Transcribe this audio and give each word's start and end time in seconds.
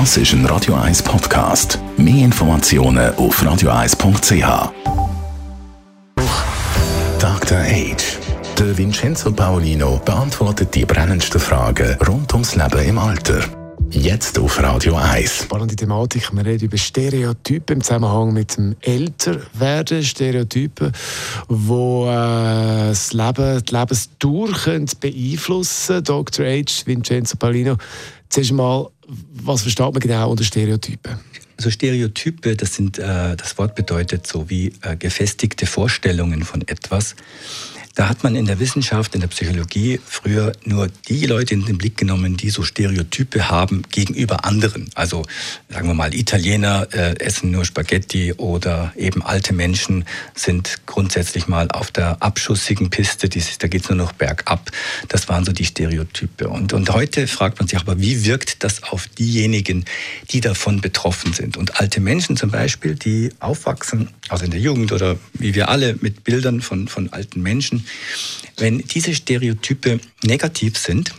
Das 0.00 0.16
ist 0.16 0.32
ein 0.32 0.44
Radio 0.46 0.74
1 0.74 1.04
Podcast. 1.04 1.78
Mehr 1.96 2.24
Informationen 2.24 3.14
auf 3.14 3.40
radio1.ch. 3.40 4.72
Dr. 7.20 7.58
Age. 7.58 8.18
Der 8.58 8.76
Vincenzo 8.76 9.30
Paolino 9.30 10.00
beantwortet 10.04 10.74
die 10.74 10.84
brennendsten 10.84 11.40
Fragen 11.40 11.96
rund 12.08 12.32
ums 12.32 12.56
Leben 12.56 12.88
im 12.88 12.98
Alter. 12.98 13.38
Jetzt 13.90 14.36
auf 14.40 14.60
Radio 14.60 14.96
1. 14.96 15.44
Spannende 15.44 15.76
Thematik. 15.76 16.28
Wir 16.32 16.44
reden 16.44 16.64
über 16.64 16.76
Stereotypen 16.76 17.76
im 17.76 17.80
Zusammenhang 17.80 18.32
mit 18.32 18.56
dem 18.56 18.74
Älterwerden. 18.80 20.02
Stereotypen, 20.02 20.90
die 21.48 21.72
äh, 21.72 22.88
das 22.88 23.12
Leben, 23.12 23.62
die 23.62 23.76
Lebensdauer 23.76 24.50
können 24.50 24.88
beeinflussen 24.98 26.02
Dr. 26.02 26.46
H. 26.46 26.84
Vincenzo 26.84 27.36
Paolino. 27.36 27.76
Zuerst 28.34 28.50
mal, 28.50 28.90
was 29.32 29.62
versteht 29.62 29.92
man 29.92 30.00
genau 30.00 30.28
unter 30.32 30.42
Stereotypen? 30.42 31.20
Also 31.56 31.70
Stereotype, 31.70 32.56
das 32.56 32.74
sind, 32.74 32.98
äh, 32.98 33.36
das 33.36 33.56
Wort 33.58 33.76
bedeutet 33.76 34.26
so 34.26 34.50
wie 34.50 34.72
äh, 34.82 34.96
gefestigte 34.96 35.66
Vorstellungen 35.66 36.42
von 36.42 36.62
etwas. 36.66 37.14
Da 37.94 38.08
hat 38.08 38.24
man 38.24 38.34
in 38.34 38.46
der 38.46 38.58
Wissenschaft, 38.58 39.14
in 39.14 39.20
der 39.20 39.28
Psychologie 39.28 40.00
früher 40.04 40.52
nur 40.64 40.88
die 41.08 41.26
Leute 41.26 41.54
in 41.54 41.64
den 41.64 41.78
Blick 41.78 41.96
genommen, 41.96 42.36
die 42.36 42.50
so 42.50 42.64
Stereotype 42.64 43.48
haben 43.48 43.82
gegenüber 43.88 44.44
anderen. 44.44 44.90
Also 44.96 45.22
sagen 45.68 45.86
wir 45.86 45.94
mal, 45.94 46.12
Italiener 46.12 46.88
äh, 46.92 47.16
essen 47.20 47.52
nur 47.52 47.64
Spaghetti 47.64 48.32
oder 48.32 48.92
eben 48.96 49.22
alte 49.22 49.54
Menschen 49.54 50.04
sind 50.34 50.80
grundsätzlich 50.86 51.46
mal 51.46 51.70
auf 51.70 51.92
der 51.92 52.20
abschussigen 52.20 52.90
Piste, 52.90 53.28
die, 53.28 53.40
da 53.60 53.68
geht 53.68 53.84
es 53.84 53.88
nur 53.88 53.98
noch 53.98 54.12
bergab. 54.12 54.72
Das 55.06 55.28
waren 55.28 55.44
so 55.44 55.52
die 55.52 55.64
Stereotype. 55.64 56.48
Und, 56.48 56.72
und 56.72 56.90
heute 56.90 57.28
fragt 57.28 57.60
man 57.60 57.68
sich 57.68 57.78
aber, 57.78 58.00
wie 58.00 58.24
wirkt 58.24 58.64
das 58.64 58.82
auf 58.82 59.06
diejenigen, 59.06 59.84
die 60.30 60.40
davon 60.40 60.80
betroffen 60.80 61.32
sind? 61.32 61.56
Und 61.56 61.80
alte 61.80 62.00
Menschen 62.00 62.36
zum 62.36 62.50
Beispiel, 62.50 62.96
die 62.96 63.30
aufwachsen, 63.38 64.08
also 64.28 64.44
in 64.44 64.50
der 64.50 64.60
Jugend 64.60 64.90
oder 64.90 65.16
wie 65.34 65.54
wir 65.54 65.68
alle 65.68 65.96
mit 66.00 66.24
Bildern 66.24 66.60
von, 66.60 66.88
von 66.88 67.12
alten 67.12 67.40
Menschen, 67.40 67.83
wenn 68.56 68.78
diese 68.78 69.14
Stereotype 69.14 70.00
negativ 70.22 70.78
sind 70.78 71.14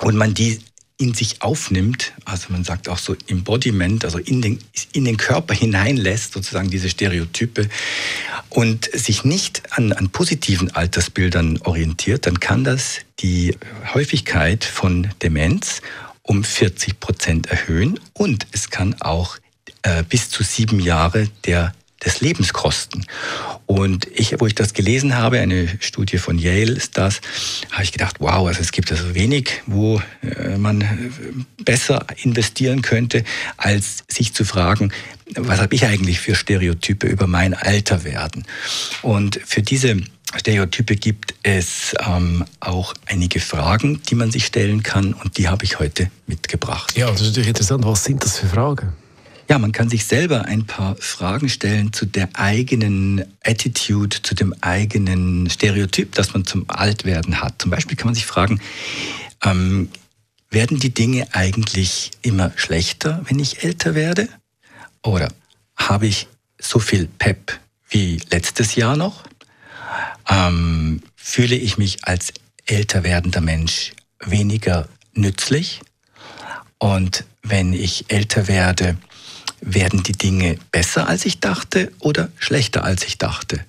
und 0.00 0.16
man 0.16 0.34
die 0.34 0.60
in 1.00 1.14
sich 1.14 1.40
aufnimmt, 1.40 2.12
also 2.26 2.48
man 2.50 2.62
sagt 2.62 2.88
auch 2.88 2.98
so 2.98 3.16
Embodiment, 3.26 4.04
also 4.04 4.18
in 4.18 4.42
den, 4.42 4.58
in 4.92 5.06
den 5.06 5.16
Körper 5.16 5.54
hineinlässt, 5.54 6.34
sozusagen 6.34 6.68
diese 6.68 6.90
Stereotype, 6.90 7.70
und 8.50 8.90
sich 8.92 9.24
nicht 9.24 9.62
an, 9.70 9.92
an 9.92 10.10
positiven 10.10 10.70
Altersbildern 10.72 11.58
orientiert, 11.62 12.26
dann 12.26 12.38
kann 12.38 12.64
das 12.64 12.98
die 13.20 13.56
Häufigkeit 13.94 14.62
von 14.64 15.08
Demenz 15.22 15.80
um 16.22 16.44
40 16.44 17.00
Prozent 17.00 17.46
erhöhen 17.46 17.98
und 18.12 18.46
es 18.52 18.68
kann 18.68 19.00
auch 19.00 19.38
äh, 19.82 20.02
bis 20.02 20.28
zu 20.28 20.42
sieben 20.42 20.80
Jahre 20.80 21.28
der 21.46 21.72
des 22.04 22.20
Lebens 22.20 22.52
kosten. 22.52 23.04
Und 23.66 24.06
ich, 24.14 24.34
wo 24.40 24.46
ich 24.46 24.54
das 24.54 24.72
gelesen 24.72 25.16
habe, 25.16 25.38
eine 25.40 25.68
Studie 25.80 26.18
von 26.18 26.38
Yale 26.38 26.72
ist 26.72 26.96
das, 26.96 27.20
habe 27.70 27.84
ich 27.84 27.92
gedacht, 27.92 28.16
wow, 28.18 28.46
also 28.46 28.60
es 28.60 28.72
gibt 28.72 28.90
also 28.90 29.14
wenig, 29.14 29.62
wo 29.66 30.00
äh, 30.22 30.56
man 30.56 30.80
äh, 30.80 30.86
besser 31.62 32.06
investieren 32.22 32.82
könnte, 32.82 33.24
als 33.56 34.04
sich 34.08 34.34
zu 34.34 34.44
fragen, 34.44 34.92
was 35.36 35.60
habe 35.60 35.74
ich 35.74 35.86
eigentlich 35.86 36.20
für 36.20 36.34
Stereotype 36.34 37.06
über 37.06 37.26
mein 37.26 37.54
Alter 37.54 38.04
werden? 38.04 38.44
Und 39.02 39.40
für 39.44 39.62
diese 39.62 39.98
Stereotype 40.36 40.96
gibt 40.96 41.34
es 41.42 41.94
ähm, 42.06 42.44
auch 42.60 42.94
einige 43.06 43.40
Fragen, 43.40 44.00
die 44.08 44.14
man 44.14 44.30
sich 44.30 44.46
stellen 44.46 44.82
kann 44.82 45.12
und 45.12 45.38
die 45.38 45.48
habe 45.48 45.64
ich 45.64 45.78
heute 45.78 46.10
mitgebracht. 46.26 46.96
Ja, 46.96 47.10
das 47.10 47.20
ist 47.20 47.28
natürlich 47.28 47.48
interessant. 47.48 47.84
Was 47.84 48.04
sind 48.04 48.24
das 48.24 48.38
für 48.38 48.46
Fragen? 48.46 48.92
Ja, 49.50 49.58
man 49.58 49.72
kann 49.72 49.88
sich 49.88 50.04
selber 50.04 50.44
ein 50.44 50.64
paar 50.64 50.94
Fragen 50.94 51.48
stellen 51.48 51.92
zu 51.92 52.06
der 52.06 52.28
eigenen 52.34 53.24
Attitude, 53.44 54.22
zu 54.22 54.36
dem 54.36 54.54
eigenen 54.60 55.50
Stereotyp, 55.50 56.14
das 56.14 56.32
man 56.32 56.44
zum 56.46 56.66
Altwerden 56.68 57.40
hat. 57.40 57.60
Zum 57.60 57.72
Beispiel 57.72 57.96
kann 57.96 58.06
man 58.06 58.14
sich 58.14 58.26
fragen, 58.26 58.60
ähm, 59.42 59.90
werden 60.50 60.78
die 60.78 60.94
Dinge 60.94 61.26
eigentlich 61.32 62.12
immer 62.22 62.52
schlechter, 62.54 63.22
wenn 63.24 63.40
ich 63.40 63.64
älter 63.64 63.96
werde? 63.96 64.28
Oder 65.02 65.32
habe 65.74 66.06
ich 66.06 66.28
so 66.60 66.78
viel 66.78 67.08
Pep 67.18 67.58
wie 67.88 68.22
letztes 68.30 68.76
Jahr 68.76 68.96
noch? 68.96 69.24
Ähm, 70.28 71.02
fühle 71.16 71.56
ich 71.56 71.76
mich 71.76 72.04
als 72.04 72.32
älter 72.66 73.02
werdender 73.02 73.40
Mensch 73.40 73.94
weniger 74.20 74.88
nützlich? 75.12 75.80
Und 76.78 77.24
wenn 77.42 77.72
ich 77.72 78.04
älter 78.12 78.46
werde, 78.46 78.96
werden 79.60 80.02
die 80.02 80.12
Dinge 80.12 80.58
besser 80.72 81.08
als 81.08 81.26
ich 81.26 81.40
dachte 81.40 81.92
oder 81.98 82.30
schlechter 82.38 82.84
als 82.84 83.04
ich 83.04 83.18
dachte? 83.18 83.64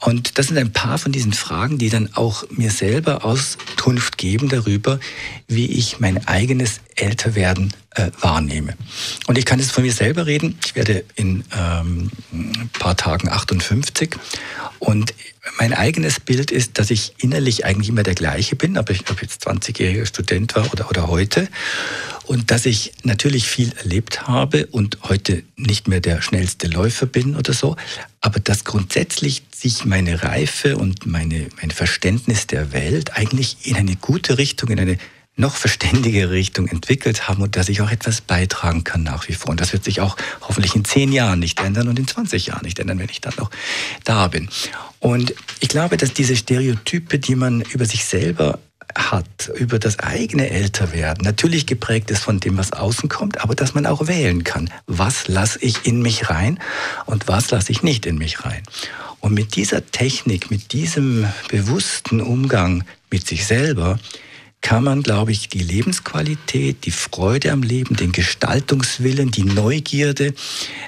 Und 0.00 0.38
das 0.38 0.46
sind 0.46 0.58
ein 0.58 0.72
paar 0.72 0.96
von 0.96 1.10
diesen 1.10 1.32
Fragen, 1.32 1.76
die 1.78 1.90
dann 1.90 2.10
auch 2.14 2.44
mir 2.50 2.70
selber 2.70 3.24
Auskunft 3.24 4.16
geben 4.16 4.48
darüber, 4.48 5.00
wie 5.48 5.66
ich 5.66 5.98
mein 5.98 6.24
eigenes 6.28 6.80
Älterwerden 6.94 7.72
äh, 7.96 8.10
wahrnehme. 8.20 8.76
Und 9.26 9.38
ich 9.38 9.44
kann 9.44 9.58
jetzt 9.58 9.72
von 9.72 9.82
mir 9.82 9.92
selber 9.92 10.26
reden. 10.26 10.56
Ich 10.64 10.76
werde 10.76 11.04
in 11.16 11.42
ähm, 11.52 12.10
ein 12.32 12.70
paar 12.78 12.96
Tagen 12.96 13.28
58 13.28 14.14
und 14.78 15.14
mein 15.58 15.72
eigenes 15.72 16.20
Bild 16.20 16.52
ist, 16.52 16.78
dass 16.78 16.90
ich 16.90 17.14
innerlich 17.18 17.64
eigentlich 17.64 17.88
immer 17.88 18.04
der 18.04 18.14
gleiche 18.14 18.54
bin, 18.54 18.76
aber 18.76 18.92
ich 18.92 19.10
ob 19.10 19.20
jetzt 19.20 19.48
20-jähriger 19.48 20.06
Student 20.06 20.54
war 20.54 20.72
oder, 20.72 20.88
oder 20.88 21.08
heute. 21.08 21.48
Und 22.28 22.50
dass 22.50 22.66
ich 22.66 22.92
natürlich 23.04 23.48
viel 23.48 23.72
erlebt 23.78 24.28
habe 24.28 24.66
und 24.66 24.98
heute 25.04 25.44
nicht 25.56 25.88
mehr 25.88 26.00
der 26.00 26.20
schnellste 26.20 26.68
Läufer 26.68 27.06
bin 27.06 27.34
oder 27.34 27.54
so, 27.54 27.76
aber 28.20 28.38
dass 28.38 28.64
grundsätzlich 28.64 29.44
sich 29.54 29.86
meine 29.86 30.22
Reife 30.22 30.76
und 30.76 31.06
meine, 31.06 31.48
mein 31.58 31.70
Verständnis 31.70 32.46
der 32.46 32.72
Welt 32.72 33.16
eigentlich 33.16 33.56
in 33.62 33.76
eine 33.76 33.96
gute 33.96 34.36
Richtung, 34.36 34.68
in 34.68 34.78
eine 34.78 34.98
noch 35.36 35.54
verständigere 35.54 36.32
Richtung 36.32 36.68
entwickelt 36.68 37.28
haben 37.28 37.42
und 37.42 37.56
dass 37.56 37.70
ich 37.70 37.80
auch 37.80 37.90
etwas 37.90 38.20
beitragen 38.20 38.84
kann 38.84 39.04
nach 39.04 39.26
wie 39.28 39.34
vor. 39.34 39.52
Und 39.52 39.60
das 39.60 39.72
wird 39.72 39.84
sich 39.84 40.02
auch 40.02 40.16
hoffentlich 40.42 40.74
in 40.74 40.84
zehn 40.84 41.12
Jahren 41.12 41.38
nicht 41.38 41.58
ändern 41.60 41.88
und 41.88 41.98
in 41.98 42.08
20 42.08 42.48
Jahren 42.48 42.64
nicht 42.64 42.78
ändern, 42.78 42.98
wenn 42.98 43.08
ich 43.08 43.22
dann 43.22 43.34
noch 43.38 43.50
da 44.04 44.28
bin. 44.28 44.50
Und 44.98 45.32
ich 45.60 45.70
glaube, 45.70 45.96
dass 45.96 46.12
diese 46.12 46.36
Stereotype, 46.36 47.18
die 47.18 47.36
man 47.36 47.62
über 47.62 47.86
sich 47.86 48.04
selber 48.04 48.58
hat, 48.94 49.50
über 49.54 49.78
das 49.78 49.98
eigene 49.98 50.50
Älterwerden, 50.50 51.24
natürlich 51.24 51.66
geprägt 51.66 52.10
ist 52.10 52.22
von 52.22 52.40
dem, 52.40 52.56
was 52.56 52.72
außen 52.72 53.08
kommt, 53.08 53.40
aber 53.40 53.54
dass 53.54 53.74
man 53.74 53.86
auch 53.86 54.06
wählen 54.06 54.44
kann. 54.44 54.70
Was 54.86 55.28
lasse 55.28 55.58
ich 55.60 55.86
in 55.86 56.02
mich 56.02 56.30
rein 56.30 56.58
und 57.06 57.28
was 57.28 57.50
lasse 57.50 57.72
ich 57.72 57.82
nicht 57.82 58.06
in 58.06 58.18
mich 58.18 58.44
rein? 58.44 58.62
Und 59.20 59.34
mit 59.34 59.56
dieser 59.56 59.84
Technik, 59.84 60.50
mit 60.50 60.72
diesem 60.72 61.26
bewussten 61.48 62.20
Umgang 62.20 62.84
mit 63.10 63.26
sich 63.26 63.46
selber, 63.46 63.98
kann 64.60 64.82
man, 64.82 65.02
glaube 65.02 65.32
ich, 65.32 65.48
die 65.48 65.62
Lebensqualität, 65.62 66.84
die 66.84 66.90
Freude 66.90 67.52
am 67.52 67.62
Leben, 67.62 67.96
den 67.96 68.12
Gestaltungswillen, 68.12 69.30
die 69.30 69.44
Neugierde, 69.44 70.34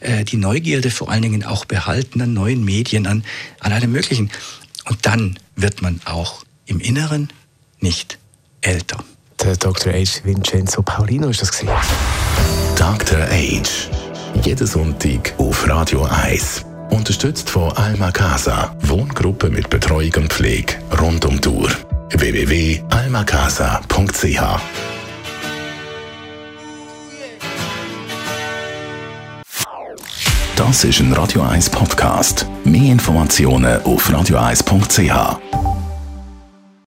äh, 0.00 0.24
die 0.24 0.36
Neugierde 0.36 0.90
vor 0.90 1.10
allen 1.10 1.22
Dingen 1.22 1.44
auch 1.44 1.64
behalten 1.64 2.22
an 2.22 2.32
neuen 2.32 2.64
Medien, 2.64 3.06
an, 3.06 3.24
an 3.60 3.72
allem 3.72 3.90
Möglichen. 3.90 4.30
Und 4.84 5.04
dann 5.04 5.38
wird 5.56 5.82
man 5.82 6.00
auch 6.04 6.44
im 6.66 6.78
Inneren 6.78 7.28
nicht 7.80 8.18
älter. 8.60 8.98
Der 9.42 9.56
Dr. 9.56 9.92
H. 9.92 10.20
Vincenzo 10.24 10.82
Paulino 10.82 11.28
ist 11.28 11.42
das 11.42 11.52
gewesen. 11.52 11.68
Dr. 12.76 13.20
H. 13.20 13.62
Jeden 14.42 14.66
Sonntag 14.66 15.34
auf 15.38 15.68
Radio 15.68 16.04
1. 16.04 16.64
Unterstützt 16.90 17.48
von 17.50 17.70
Alma 17.72 18.10
Casa. 18.10 18.74
Wohngruppe 18.82 19.50
mit 19.50 19.70
Betreuung 19.70 20.12
und 20.16 20.32
Pflege 20.32 20.74
rund 21.00 21.24
um 21.24 21.40
die 21.40 21.48
Uhr 21.48 21.70
www.almacasa.ch 22.10 24.40
Das 30.56 30.84
ist 30.84 31.00
ein 31.00 31.12
Radio 31.12 31.42
1 31.42 31.68
Podcast. 31.68 32.46
Mehr 32.64 32.92
Informationen 32.92 33.82
auf 33.82 34.08
radio1.ch. 34.08 35.65